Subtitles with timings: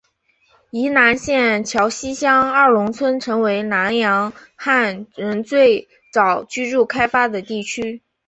[0.71, 8.01] 宜兰县礁溪乡二龙村成为兰阳汉人最早居住开发的地区。